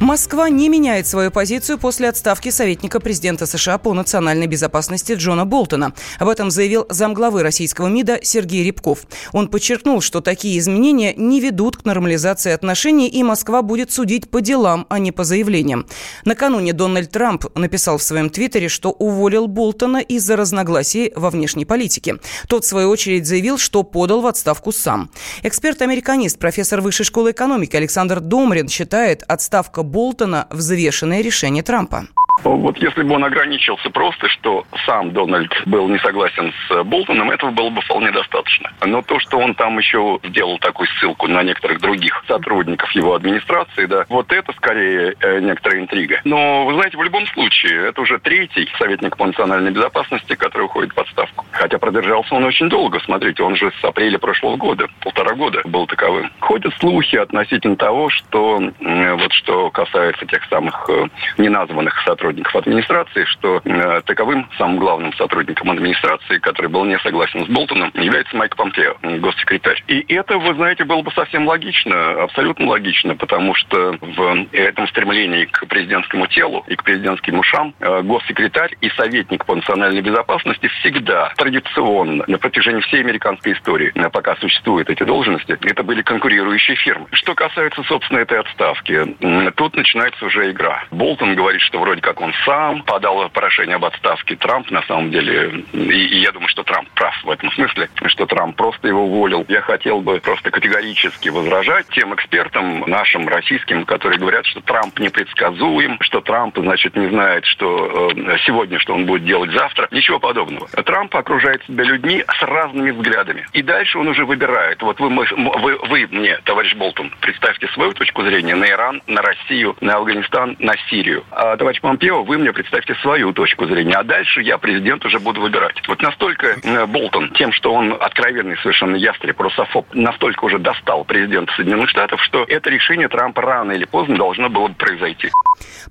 Москва 0.00 0.48
не 0.48 0.70
меняет 0.70 1.06
свою 1.06 1.30
позицию 1.30 1.76
после 1.76 2.08
отставки 2.08 2.48
советника 2.48 3.00
президента 3.00 3.44
США 3.44 3.76
по 3.76 3.92
национальной 3.92 4.46
безопасности 4.46 5.12
Джона 5.12 5.44
Болтона. 5.44 5.92
Об 6.18 6.30
этом 6.30 6.50
заявил 6.50 6.86
замглавы 6.88 7.42
российского 7.42 7.88
МИДа 7.88 8.20
Сергей 8.22 8.64
Рябков. 8.64 9.00
Он 9.32 9.48
подчеркнул, 9.48 10.00
что 10.00 10.22
такие 10.22 10.58
изменения 10.58 11.12
не 11.14 11.38
ведут 11.42 11.76
к 11.76 11.84
нормализации 11.84 12.50
отношений, 12.50 13.08
и 13.08 13.22
Москва 13.22 13.60
будет 13.60 13.92
судить 13.92 14.30
по 14.30 14.40
делам, 14.40 14.86
а 14.88 14.98
не 14.98 15.12
по 15.12 15.22
заявлениям. 15.22 15.86
Накануне 16.24 16.72
Дональд 16.72 17.10
Трамп 17.10 17.44
написал 17.54 17.98
в 17.98 18.02
своем 18.02 18.30
твиттере, 18.30 18.70
что 18.70 18.92
уволил 18.92 19.48
Болтона 19.48 19.98
из-за 19.98 20.34
разногласий 20.36 21.12
во 21.14 21.28
внешней 21.28 21.66
политике. 21.66 22.16
Тот, 22.48 22.64
в 22.64 22.68
свою 22.68 22.88
очередь, 22.88 23.26
заявил, 23.26 23.58
что 23.58 23.82
подал 23.82 24.22
в 24.22 24.26
отставку 24.26 24.72
сам. 24.72 25.10
Эксперт-американист, 25.42 26.38
профессор 26.38 26.80
Высшей 26.80 27.04
школы 27.04 27.32
экономики 27.32 27.76
Александр 27.76 28.20
Домрин 28.20 28.68
считает, 28.68 29.24
отставка 29.28 29.82
Болтона 29.90 30.46
взвешенное 30.50 31.20
решение 31.20 31.64
Трампа. 31.64 32.06
Вот 32.44 32.78
если 32.78 33.02
бы 33.02 33.14
он 33.14 33.24
ограничился 33.24 33.90
просто, 33.90 34.28
что 34.28 34.64
сам 34.86 35.12
Дональд 35.12 35.52
был 35.66 35.88
не 35.88 35.98
согласен 35.98 36.52
с 36.68 36.82
Болтоном, 36.84 37.30
этого 37.30 37.50
было 37.50 37.70
бы 37.70 37.80
вполне 37.82 38.10
достаточно. 38.10 38.72
Но 38.84 39.02
то, 39.02 39.18
что 39.20 39.38
он 39.38 39.54
там 39.54 39.78
еще 39.78 40.18
сделал 40.24 40.58
такую 40.58 40.88
ссылку 40.98 41.26
на 41.26 41.42
некоторых 41.42 41.80
других 41.80 42.24
сотрудников 42.26 42.90
его 42.92 43.14
администрации, 43.14 43.86
да, 43.86 44.04
вот 44.08 44.32
это 44.32 44.52
скорее 44.54 45.14
э, 45.20 45.40
некоторая 45.40 45.80
интрига. 45.80 46.20
Но, 46.24 46.64
вы 46.66 46.74
знаете, 46.74 46.96
в 46.96 47.02
любом 47.02 47.26
случае, 47.26 47.88
это 47.88 48.00
уже 48.00 48.18
третий 48.18 48.68
советник 48.78 49.16
по 49.16 49.26
национальной 49.26 49.70
безопасности, 49.70 50.34
который 50.34 50.64
уходит 50.64 50.92
в 50.92 50.98
отставку. 50.98 51.44
Хотя 51.50 51.78
продержался 51.78 52.34
он 52.34 52.44
очень 52.44 52.68
долго. 52.68 53.00
Смотрите, 53.00 53.42
он 53.42 53.56
же 53.56 53.72
с 53.80 53.84
апреля 53.84 54.18
прошлого 54.18 54.56
года, 54.56 54.86
полтора 55.00 55.34
года 55.34 55.60
был 55.64 55.86
таковым. 55.86 56.30
Ходят 56.40 56.72
слухи 56.78 57.16
относительно 57.16 57.76
того, 57.76 58.08
что 58.10 58.60
э, 58.62 59.12
вот 59.14 59.32
что 59.32 59.70
касается 59.70 60.26
тех 60.26 60.42
самых 60.46 60.88
э, 60.88 61.08
неназванных 61.38 62.00
сотрудников 62.04 62.29
сотрудников 62.30 62.56
администрации, 62.56 63.24
что 63.24 63.60
э, 63.64 64.00
таковым 64.06 64.48
самым 64.56 64.78
главным 64.78 65.12
сотрудником 65.14 65.70
администрации, 65.70 66.38
который 66.38 66.68
был 66.68 66.84
не 66.84 66.98
согласен 67.00 67.44
с 67.44 67.48
Болтоном, 67.48 67.90
является 67.94 68.36
Майк 68.36 68.56
Помпео, 68.56 68.96
госсекретарь. 69.02 69.82
И 69.88 70.04
это, 70.14 70.38
вы 70.38 70.54
знаете, 70.54 70.84
было 70.84 71.02
бы 71.02 71.10
совсем 71.12 71.46
логично, 71.46 72.22
абсолютно 72.22 72.68
логично, 72.68 73.16
потому 73.16 73.54
что 73.54 73.96
в 74.00 74.46
этом 74.52 74.86
стремлении 74.88 75.46
к 75.46 75.66
президентскому 75.66 76.26
телу 76.28 76.64
и 76.68 76.76
к 76.76 76.84
президентским 76.84 77.38
ушам 77.38 77.74
э, 77.80 78.02
госсекретарь 78.02 78.76
и 78.80 78.90
советник 78.90 79.44
по 79.44 79.54
национальной 79.54 80.02
безопасности 80.02 80.68
всегда 80.80 81.32
традиционно 81.36 82.24
на 82.26 82.38
протяжении 82.38 82.80
всей 82.82 83.00
американской 83.00 83.54
истории, 83.54 83.92
э, 83.94 84.10
пока 84.10 84.36
существуют 84.36 84.88
эти 84.88 85.02
должности, 85.02 85.58
это 85.62 85.82
были 85.82 86.02
конкурирующие 86.02 86.76
фирмы. 86.76 87.08
Что 87.12 87.34
касается, 87.34 87.82
собственно, 87.84 88.18
этой 88.18 88.38
отставки, 88.38 89.16
тут 89.56 89.74
начинается 89.74 90.24
уже 90.24 90.50
игра. 90.50 90.84
Болтон 90.90 91.34
говорит, 91.34 91.60
что 91.62 91.80
вроде 91.80 92.00
как 92.00 92.19
он 92.20 92.34
сам 92.44 92.82
подал 92.82 93.28
прошение 93.30 93.76
об 93.76 93.84
отставке. 93.84 94.36
Трамп, 94.36 94.70
на 94.70 94.82
самом 94.82 95.10
деле, 95.10 95.64
и, 95.72 95.78
и 95.78 96.18
я 96.20 96.32
думаю, 96.32 96.48
что 96.48 96.62
Трамп 96.62 96.88
прав 96.90 97.14
в 97.24 97.30
этом 97.30 97.50
смысле, 97.52 97.88
что 98.06 98.26
Трамп 98.26 98.56
просто 98.56 98.88
его 98.88 99.04
уволил. 99.04 99.44
Я 99.48 99.60
хотел 99.62 100.00
бы 100.00 100.20
просто 100.20 100.50
категорически 100.50 101.28
возражать 101.28 101.86
тем 101.88 102.14
экспертам 102.14 102.84
нашим 102.86 103.28
российским, 103.28 103.84
которые 103.84 104.18
говорят, 104.18 104.46
что 104.46 104.60
Трамп 104.60 104.98
непредсказуем, 104.98 105.98
что 106.00 106.20
Трамп, 106.20 106.58
значит, 106.58 106.96
не 106.96 107.08
знает, 107.08 107.44
что 107.46 108.10
э, 108.10 108.36
сегодня, 108.46 108.78
что 108.78 108.94
он 108.94 109.06
будет 109.06 109.24
делать 109.24 109.50
завтра. 109.52 109.88
Ничего 109.90 110.18
подобного. 110.18 110.66
Трамп 110.68 111.14
окружает 111.16 111.64
себя 111.64 111.84
людьми 111.84 112.24
с 112.28 112.42
разными 112.42 112.90
взглядами. 112.90 113.46
И 113.52 113.62
дальше 113.62 113.98
он 113.98 114.08
уже 114.08 114.24
выбирает. 114.24 114.82
Вот 114.82 115.00
вы, 115.00 115.08
вы, 115.08 115.76
вы 115.88 116.08
мне, 116.10 116.38
товарищ 116.44 116.74
Болтон, 116.74 117.12
представьте 117.20 117.68
свою 117.68 117.92
точку 117.92 118.22
зрения 118.22 118.54
на 118.54 118.68
Иран, 118.68 119.02
на 119.06 119.22
Россию, 119.22 119.76
на 119.80 119.94
Афганистан, 119.94 120.56
на 120.58 120.74
Сирию. 120.88 121.24
А 121.30 121.56
товарищ 121.56 121.80
Помпео 121.80 121.99
Помпео, 122.00 122.24
вы 122.24 122.38
мне 122.38 122.50
представьте 122.50 122.94
свою 123.02 123.34
точку 123.34 123.66
зрения, 123.66 123.92
а 123.92 124.02
дальше 124.02 124.40
я 124.40 124.56
президент 124.56 125.04
уже 125.04 125.18
буду 125.18 125.42
выбирать. 125.42 125.76
Вот 125.86 126.00
настолько 126.00 126.56
э, 126.62 126.86
Болтон 126.86 127.30
тем, 127.34 127.52
что 127.52 127.74
он 127.74 127.92
откровенный 127.92 128.56
совершенно 128.62 128.96
ястреб, 128.96 129.38
русофоб, 129.38 129.84
настолько 129.92 130.46
уже 130.46 130.58
достал 130.58 131.04
президента 131.04 131.52
Соединенных 131.52 131.90
Штатов, 131.90 132.18
что 132.22 132.44
это 132.48 132.70
решение 132.70 133.08
Трампа 133.08 133.42
рано 133.42 133.72
или 133.72 133.84
поздно 133.84 134.16
должно 134.16 134.48
было 134.48 134.68
бы 134.68 134.74
произойти. 134.74 135.28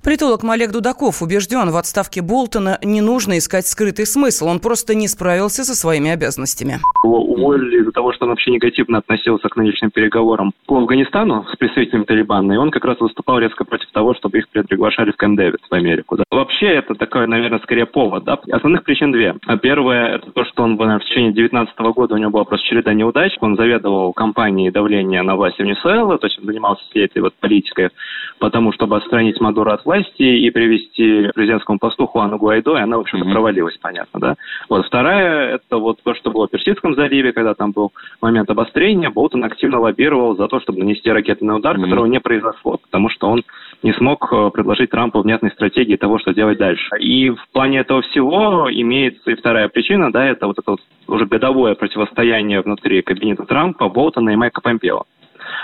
Политолог 0.02 0.42
Малек 0.42 0.72
Дудаков 0.72 1.22
убежден, 1.22 1.70
в 1.70 1.76
отставке 1.76 2.22
Болтона 2.22 2.78
не 2.82 3.00
нужно 3.00 3.38
искать 3.38 3.68
скрытый 3.68 4.04
смысл. 4.04 4.48
Он 4.48 4.58
просто 4.58 4.96
не 4.96 5.06
справился 5.06 5.62
со 5.62 5.76
своими 5.76 6.10
обязанностями. 6.10 6.80
Его 7.04 7.22
уволили 7.22 7.82
из-за 7.82 7.92
того, 7.92 8.12
что 8.12 8.24
он 8.24 8.30
вообще 8.30 8.50
негативно 8.50 8.98
относился 8.98 9.48
к 9.48 9.56
нынешним 9.56 9.92
переговорам 9.92 10.52
по 10.66 10.78
Афганистану 10.78 11.46
с 11.52 11.56
представителями 11.56 12.04
Талибана. 12.04 12.52
И 12.52 12.56
он 12.56 12.72
как 12.72 12.84
раз 12.84 12.98
выступал 12.98 13.38
резко 13.38 13.64
против 13.64 13.90
того, 13.92 14.14
чтобы 14.14 14.38
их 14.38 14.48
приглашали 14.48 15.12
в 15.12 15.16
Кэмп 15.16 15.36
Дэвид 15.36 15.60
в 15.70 15.74
Америку. 15.74 15.99
Да. 16.08 16.24
Вообще 16.30 16.66
это 16.66 16.94
такой, 16.94 17.26
наверное, 17.26 17.58
скорее 17.60 17.86
повод. 17.86 18.24
Да? 18.24 18.38
Основных 18.50 18.84
причин 18.84 19.12
две. 19.12 19.34
Первое, 19.62 20.16
это 20.16 20.30
то, 20.30 20.44
что 20.44 20.62
он 20.62 20.76
в 20.76 21.00
течение 21.04 21.32
2019 21.32 21.78
года 21.94 22.14
у 22.14 22.18
него 22.18 22.30
была 22.30 22.44
просто 22.44 22.66
череда 22.66 22.92
неудач. 22.94 23.36
Он 23.40 23.56
заведовал 23.56 24.12
кампанией 24.12 24.70
давления 24.70 25.22
на 25.22 25.36
власть 25.36 25.58
Венесуэлы, 25.58 26.18
то 26.18 26.26
есть 26.26 26.38
он 26.38 26.46
занимался 26.46 26.82
всей 26.90 27.04
этой 27.04 27.22
вот 27.22 27.34
политикой, 27.40 27.90
потому 28.38 28.72
чтобы 28.72 28.96
отстранить 28.96 29.40
Мадуро 29.40 29.72
от 29.72 29.84
власти 29.84 30.22
и 30.22 30.50
привести 30.50 31.30
президентскому 31.34 31.78
посту 31.78 32.06
Хуану 32.06 32.38
Гуайдо, 32.38 32.76
и 32.76 32.80
она, 32.80 32.96
в 32.96 33.00
общем-то, 33.00 33.26
mm-hmm. 33.26 33.32
провалилась, 33.32 33.76
понятно, 33.78 34.20
да. 34.20 34.34
Вот 34.68 34.86
вторая, 34.86 35.56
это 35.56 35.78
вот 35.78 36.02
то, 36.02 36.14
что 36.14 36.30
было 36.30 36.46
в 36.46 36.50
Персидском 36.50 36.94
заливе, 36.94 37.32
когда 37.32 37.54
там 37.54 37.72
был 37.72 37.92
момент 38.20 38.50
обострения, 38.50 39.10
Болтон 39.10 39.44
активно 39.44 39.80
лоббировал 39.80 40.36
за 40.36 40.48
то, 40.48 40.60
чтобы 40.60 40.80
нанести 40.80 41.10
ракетный 41.10 41.56
удар, 41.56 41.76
mm-hmm. 41.76 41.84
которого 41.84 42.06
не 42.06 42.20
произошло, 42.20 42.78
потому 42.78 43.08
что 43.10 43.28
он 43.28 43.42
не 43.82 43.92
смог 43.94 44.32
э, 44.32 44.50
предложить 44.52 44.90
Трампу 44.90 45.20
внятной 45.22 45.50
стратегии 45.50 45.89
того, 45.96 46.18
что 46.18 46.32
делать 46.32 46.58
дальше. 46.58 46.98
И 46.98 47.30
в 47.30 47.48
плане 47.52 47.78
этого 47.78 48.02
всего 48.02 48.68
имеется 48.70 49.30
и 49.30 49.34
вторая 49.34 49.68
причина, 49.68 50.12
да, 50.12 50.26
это 50.26 50.46
вот 50.46 50.58
это 50.58 50.72
вот 50.72 50.80
уже 51.06 51.26
годовое 51.26 51.74
противостояние 51.74 52.60
внутри 52.60 53.02
кабинета 53.02 53.44
Трампа, 53.44 53.88
Болтона 53.88 54.30
и 54.30 54.36
Майка 54.36 54.60
Помпео. 54.60 55.04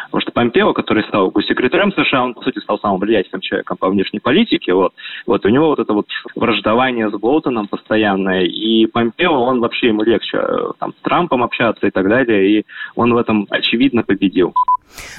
Потому 0.07 0.21
что 0.23 0.33
Помпео, 0.33 0.73
который 0.73 1.05
стал 1.05 1.31
госсекретарем 1.31 1.93
США, 1.93 2.25
он, 2.25 2.35
по 2.35 2.43
сути, 2.43 2.59
стал 2.61 2.78
самым 2.81 3.00
влиятельным 3.00 3.40
человеком 3.40 3.76
по 3.76 3.88
внешней 3.88 4.21
политике. 4.21 4.73
Вот. 4.75 4.93
Вот 5.26 5.45
у 5.45 5.49
него 5.49 5.69
вот 5.69 5.78
это 5.78 5.93
вот 5.93 6.07
враждование 6.35 7.11
с 7.11 7.12
Болтоном 7.12 7.69
постоянное. 7.69 8.43
И 8.43 8.87
Помпео, 8.87 9.33
он 9.33 9.61
вообще 9.61 9.88
ему 9.88 10.02
легче 10.02 10.38
э, 10.38 10.73
там, 10.78 10.93
с 10.93 11.02
Трампом 11.02 11.43
общаться 11.43 11.87
и 11.87 11.90
так 11.90 12.09
далее. 12.09 12.61
И 12.61 12.66
он 12.95 13.12
в 13.12 13.16
этом, 13.16 13.47
очевидно, 13.50 14.02
победил. 14.02 14.55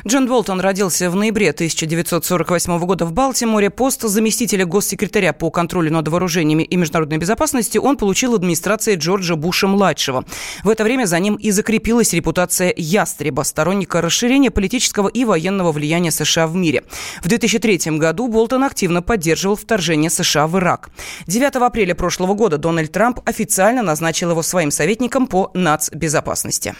Джон 0.05 0.27
Болтон 0.27 0.59
родился 0.59 1.09
в 1.09 1.15
ноябре 1.15 1.49
1948 1.49 2.79
года 2.79 3.05
в 3.05 3.13
Балтиморе. 3.13 3.69
Пост 3.69 4.01
заместителя 4.01 4.65
госсекретаря 4.65 5.33
по 5.33 5.51
контролю 5.51 5.91
над 5.91 6.07
вооружениями 6.07 6.63
и 6.63 6.75
международной 6.75 7.17
безопасности 7.17 7.77
он 7.77 7.97
получил 7.97 8.35
администрации 8.35 8.95
Джорджа 8.95 9.35
Буша-младшего. 9.35 10.25
В 10.63 10.69
это 10.69 10.83
время 10.83 11.05
за 11.05 11.19
ним 11.19 11.35
и 11.35 11.51
закрепилась 11.51 12.13
репутация 12.13 12.73
ястреба, 12.75 13.41
сторонника 13.41 14.01
расширения 14.01 14.51
политического 14.57 15.07
и 15.07 15.23
военного 15.23 15.71
влияния 15.71 16.09
США 16.09 16.47
в 16.47 16.55
мире. 16.55 16.83
В 17.21 17.27
2003 17.27 17.99
году 17.99 18.27
Болтон 18.27 18.63
активно 18.63 19.03
поддерживал 19.03 19.55
вторжение 19.55 20.09
США 20.09 20.47
в 20.47 20.57
Ирак. 20.57 20.89
9 21.27 21.57
апреля 21.57 21.93
прошлого 21.93 22.33
года 22.33 22.57
Дональд 22.57 22.91
Трамп 22.91 23.19
официально 23.23 23.83
назначил 23.83 24.31
его 24.31 24.41
своим 24.41 24.71
советником 24.71 25.27
по 25.27 25.51
нацбезопасности. 25.53 26.73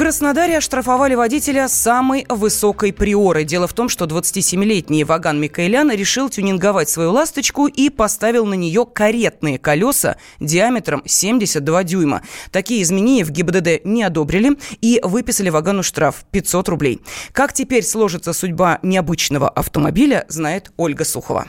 Краснодаре 0.00 0.56
оштрафовали 0.56 1.14
водителя 1.14 1.68
самой 1.68 2.24
высокой 2.30 2.90
приоры. 2.90 3.44
Дело 3.44 3.66
в 3.66 3.74
том, 3.74 3.90
что 3.90 4.06
27-летний 4.06 5.04
Ваган 5.04 5.38
Микаэлян 5.38 5.90
решил 5.90 6.30
тюнинговать 6.30 6.88
свою 6.88 7.12
«Ласточку» 7.12 7.66
и 7.66 7.90
поставил 7.90 8.46
на 8.46 8.54
нее 8.54 8.86
каретные 8.86 9.58
колеса 9.58 10.16
диаметром 10.40 11.02
72 11.04 11.84
дюйма. 11.84 12.22
Такие 12.50 12.82
изменения 12.82 13.26
в 13.26 13.30
ГИБДД 13.30 13.84
не 13.84 14.02
одобрили 14.02 14.56
и 14.80 15.02
выписали 15.04 15.50
Вагану 15.50 15.82
штраф 15.82 16.24
500 16.30 16.70
рублей. 16.70 17.02
Как 17.32 17.52
теперь 17.52 17.84
сложится 17.84 18.32
судьба 18.32 18.78
необычного 18.82 19.50
автомобиля, 19.50 20.24
знает 20.28 20.72
Ольга 20.78 21.04
Сухова. 21.04 21.46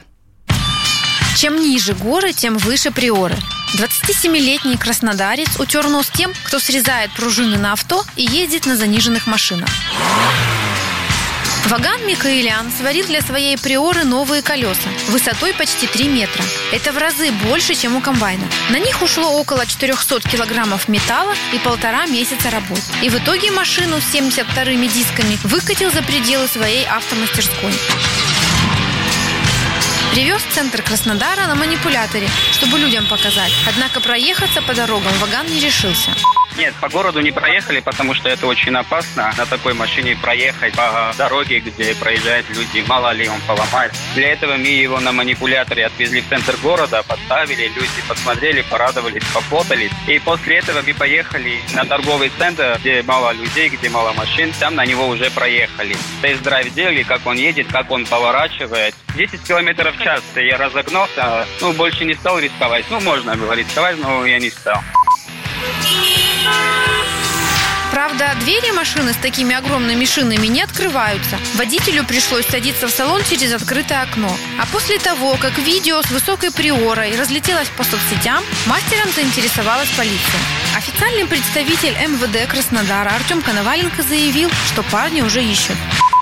Чем 1.36 1.56
ниже 1.60 1.94
горы, 1.94 2.34
тем 2.34 2.58
выше 2.58 2.92
приоры. 2.92 3.38
27-летний 3.78 4.78
краснодарец 4.78 5.60
утер 5.60 5.88
нос 5.88 6.08
тем, 6.14 6.34
кто 6.44 6.60
срезает 6.60 7.12
пружины 7.12 7.58
на 7.58 7.74
авто 7.74 8.04
и 8.16 8.24
ездит 8.24 8.66
на 8.66 8.76
заниженных 8.76 9.28
машинах. 9.28 9.70
Ваган 11.68 12.06
Микаэлян 12.06 12.70
сварил 12.78 13.06
для 13.06 13.22
своей 13.22 13.58
приоры 13.58 14.04
новые 14.04 14.42
колеса 14.42 14.90
высотой 15.08 15.54
почти 15.54 15.88
3 15.88 16.10
метра. 16.10 16.44
Это 16.74 16.92
в 16.92 16.98
разы 16.98 17.32
больше, 17.48 17.76
чем 17.76 17.96
у 17.96 18.02
комбайна. 18.02 18.44
На 18.70 18.78
них 18.78 19.02
ушло 19.02 19.40
около 19.40 19.66
400 19.66 20.20
килограммов 20.30 20.90
металла 20.90 21.34
и 21.54 21.60
полтора 21.60 22.08
месяца 22.08 22.50
работ. 22.50 22.82
И 23.02 23.10
в 23.10 23.16
итоге 23.16 23.52
машину 23.52 24.02
с 24.02 24.14
72-ми 24.14 24.90
дисками 24.90 25.40
выкатил 25.44 25.92
за 25.92 26.04
пределы 26.04 26.48
своей 26.48 26.86
автомастерской. 26.86 27.72
Привез 30.12 30.42
в 30.42 30.54
центр 30.54 30.84
Краснодара 30.84 31.48
на 31.48 31.56
манипуляторе, 31.56 32.28
чтобы 32.52 32.78
людям 32.78 33.08
показать. 33.08 33.54
Однако 33.66 34.02
проехаться 34.02 34.62
по 34.62 34.74
дорогам 34.74 35.14
Ваган 35.22 35.46
не 35.48 35.62
решился. 35.62 36.12
Нет, 36.58 36.74
по 36.82 36.90
городу 36.90 37.22
не 37.22 37.32
проехали, 37.32 37.80
потому 37.80 38.14
что 38.14 38.30
это 38.30 38.46
очень 38.46 38.76
опасно. 38.76 39.34
На 39.38 39.46
такой 39.46 39.74
машине 39.74 40.18
проехать 40.22 40.76
по 40.76 41.14
дороге, 41.18 41.60
где 41.60 41.96
проезжают 41.96 42.50
люди, 42.50 42.84
мало 42.88 43.12
ли 43.12 43.28
он 43.28 43.40
поломает. 43.48 43.94
Для 44.16 44.34
этого 44.34 44.58
мы 44.58 44.68
его 44.68 45.00
на 45.00 45.12
манипуляторе 45.12 45.86
отвезли 45.86 46.22
в 46.22 46.30
центр 46.30 46.58
города, 46.58 47.04
поставили, 47.04 47.68
люди 47.68 48.02
посмотрели, 48.08 48.62
порадовались, 48.64 49.24
пофотались. 49.34 49.92
И 50.08 50.20
после 50.20 50.58
этого 50.58 50.82
мы 50.86 50.94
поехали 50.94 51.60
на 51.74 51.86
торговый 51.86 52.32
центр, 52.38 52.78
где 52.80 53.02
мало 53.04 53.32
людей, 53.32 53.70
где 53.70 53.90
мало 53.90 54.12
машин. 54.14 54.54
Там 54.60 54.76
на 54.76 54.86
него 54.86 55.08
уже 55.08 55.32
проехали. 55.32 55.96
Тест-драйв 56.22 56.68
сделали, 56.68 57.04
как 57.04 57.26
он 57.26 57.38
едет, 57.38 57.68
как 57.72 57.90
он 57.92 58.06
поворачивает. 58.06 58.94
10 59.16 59.44
километров 59.44 59.96
в 59.96 60.04
час 60.04 60.22
я 60.36 60.58
разогнался, 60.58 61.46
ну, 61.60 61.74
больше 61.74 62.06
не 62.06 62.14
стал 62.14 62.40
рисковать. 62.40 62.86
Ну, 62.90 63.00
можно 63.02 63.36
было 63.36 63.54
рисковать, 63.54 63.98
но 64.00 64.26
я 64.26 64.40
не 64.40 64.50
стал. 64.50 64.82
Правда, 67.92 68.36
двери 68.40 68.72
машины 68.72 69.14
с 69.14 69.18
такими 69.18 69.54
огромными 69.54 70.06
шинами 70.06 70.48
не 70.48 70.62
открываются. 70.62 71.38
Водителю 71.56 72.06
пришлось 72.06 72.48
садиться 72.48 72.88
в 72.88 72.92
салон 72.92 73.22
через 73.24 73.54
открытое 73.54 74.02
окно. 74.02 74.34
А 74.60 74.66
после 74.72 74.98
того, 74.98 75.36
как 75.40 75.58
видео 75.58 76.02
с 76.02 76.10
высокой 76.10 76.52
приорой 76.52 77.16
разлетелось 77.18 77.70
по 77.70 77.84
соцсетям, 77.84 78.44
мастером 78.66 79.12
заинтересовалась 79.14 79.90
полиция. 79.98 80.42
Официальный 80.78 81.26
представитель 81.26 81.94
МВД 81.94 82.50
Краснодара 82.50 83.10
Артем 83.10 83.42
Коноваленко 83.42 84.04
заявил, 84.04 84.50
что 84.68 84.84
парни 84.84 85.22
уже 85.22 85.44
ищут. 85.44 85.78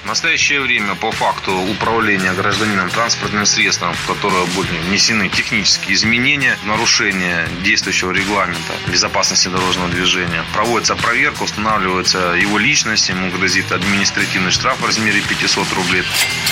Настоящее 0.09 0.59
время 0.61 0.95
по 0.95 1.11
факту 1.11 1.53
управления 1.55 2.33
гражданином 2.33 2.89
транспортным 2.89 3.45
средством, 3.45 3.93
в 3.93 4.07
которое 4.07 4.43
были 4.57 4.79
внесены 4.87 5.29
технические 5.29 5.93
изменения, 5.93 6.57
нарушение 6.63 7.47
действующего 7.63 8.11
регламента 8.11 8.73
безопасности 8.87 9.49
дорожного 9.49 9.87
движения, 9.89 10.43
проводится 10.51 10.95
проверка, 10.95 11.43
устанавливается 11.43 12.33
его 12.33 12.57
личность, 12.57 13.09
ему 13.09 13.29
грозит 13.29 13.71
административный 13.71 14.49
штраф 14.49 14.81
в 14.81 14.85
размере 14.87 15.21
500 15.21 15.71
рублей. 15.73 16.03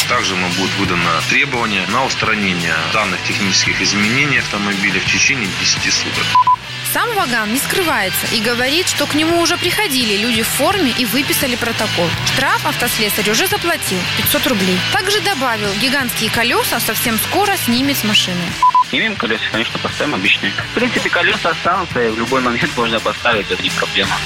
Также 0.07 0.35
ему 0.35 0.49
будет 0.49 0.75
выдано 0.75 1.19
требование 1.27 1.87
на 1.87 2.05
устранение 2.05 2.75
данных 2.93 3.19
технических 3.23 3.81
изменений 3.81 4.37
автомобиля 4.37 4.99
в 4.99 5.05
течение 5.11 5.49
10 5.59 5.91
суток. 5.91 6.56
Сам 6.97 7.13
Ваган 7.13 7.53
не 7.53 7.59
скрывается 7.59 8.25
и 8.33 8.41
говорит, 8.41 8.87
что 8.87 9.05
к 9.05 9.13
нему 9.13 9.39
уже 9.39 9.55
приходили 9.55 10.17
люди 10.17 10.41
в 10.41 10.47
форме 10.47 10.91
и 10.97 11.05
выписали 11.05 11.55
протокол. 11.55 12.09
Штраф 12.25 12.65
автослесарь 12.65 13.29
уже 13.29 13.45
заплатил 13.45 13.99
500 14.17 14.47
рублей. 14.47 14.79
Также 14.91 15.21
добавил, 15.21 15.71
гигантские 15.79 16.31
колеса 16.31 16.79
совсем 16.79 17.19
скоро 17.19 17.55
снимет 17.55 17.97
с 17.97 18.03
машины. 18.03 18.41
Снимем 18.89 19.15
колеса, 19.15 19.43
конечно, 19.51 19.77
поставим 19.77 20.15
обычные. 20.15 20.51
В 20.51 20.73
принципе, 20.73 21.07
колеса 21.11 21.49
останутся, 21.49 22.03
и 22.03 22.09
в 22.09 22.17
любой 22.17 22.41
момент 22.41 22.75
можно 22.75 22.99
поставить, 22.99 23.51
это 23.51 23.61
не 23.61 23.69
проблема. 23.69 24.17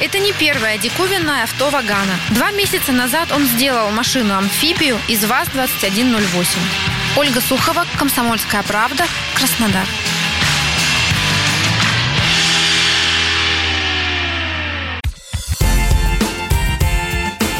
Это 0.00 0.20
не 0.20 0.32
первое 0.32 0.78
диковинное 0.78 1.42
авто 1.42 1.70
Вагана. 1.70 2.20
Два 2.30 2.52
месяца 2.52 2.92
назад 2.92 3.32
он 3.32 3.44
сделал 3.46 3.90
машину-амфибию 3.90 4.96
из 5.08 5.24
ВАЗ-2108. 5.24 6.46
Ольга 7.16 7.40
Сухова, 7.40 7.84
Комсомольская 7.98 8.62
правда, 8.62 9.04
Краснодар. 9.34 9.86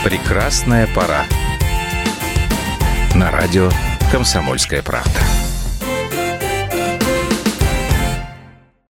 Прекрасная 0.06 0.86
пора. 0.94 1.24
На 3.16 3.32
радио 3.32 3.68
«Комсомольская 4.12 4.80
правда». 4.80 5.45